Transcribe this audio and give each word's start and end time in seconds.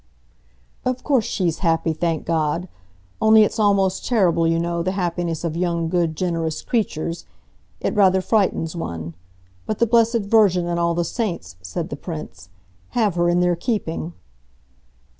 "Of 0.83 1.03
course 1.03 1.25
she's 1.25 1.59
happy, 1.59 1.93
thank 1.93 2.25
God! 2.25 2.67
Only 3.21 3.43
it's 3.43 3.59
almost 3.59 4.03
terrible, 4.03 4.47
you 4.47 4.57
know, 4.57 4.81
the 4.81 4.93
happiness 4.93 5.43
of 5.43 5.55
young, 5.55 5.89
good, 5.89 6.15
generous 6.15 6.63
creatures. 6.63 7.27
It 7.79 7.93
rather 7.93 8.19
frightens 8.19 8.75
one. 8.75 9.13
But 9.67 9.77
the 9.77 9.85
Blessed 9.85 10.21
Virgin 10.21 10.65
and 10.65 10.79
all 10.79 10.95
the 10.95 11.05
Saints," 11.05 11.55
said 11.61 11.89
the 11.89 11.95
Prince, 11.97 12.49
"have 12.97 13.13
her 13.13 13.29
in 13.29 13.41
their 13.41 13.55
keeping." 13.55 14.13